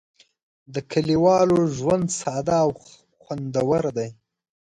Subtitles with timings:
[0.73, 2.69] د کلیوالو ژوند ساده او
[3.21, 4.09] خوندور دی.